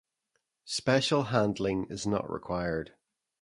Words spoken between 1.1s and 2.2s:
handling is